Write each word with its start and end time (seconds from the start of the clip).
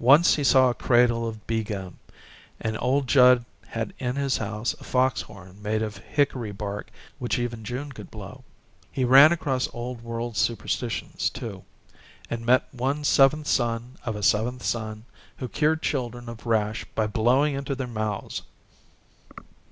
Often 0.00 0.36
he 0.36 0.44
saw 0.44 0.70
a 0.70 0.74
cradle 0.74 1.26
of 1.26 1.44
beegum, 1.48 1.98
and 2.60 2.78
old 2.80 3.08
Judd 3.08 3.44
had 3.66 3.94
in 3.98 4.14
his 4.14 4.36
house 4.36 4.74
a 4.78 4.84
fox 4.84 5.22
horn 5.22 5.60
made 5.60 5.82
of 5.82 5.96
hickory 5.96 6.52
bark 6.52 6.88
which 7.18 7.36
even 7.36 7.64
June 7.64 7.90
could 7.90 8.08
blow. 8.08 8.44
He 8.92 9.04
ran 9.04 9.32
across 9.32 9.68
old 9.74 10.04
world 10.04 10.36
superstitions, 10.36 11.28
too, 11.30 11.64
and 12.30 12.46
met 12.46 12.68
one 12.72 13.02
seventh 13.02 13.48
son 13.48 13.96
of 14.04 14.14
a 14.14 14.22
seventh 14.22 14.62
son 14.62 15.04
who 15.38 15.48
cured 15.48 15.82
children 15.82 16.28
of 16.28 16.46
rash 16.46 16.84
by 16.94 17.08
blowing 17.08 17.56
into 17.56 17.74
their 17.74 17.88
mouths. 17.88 18.42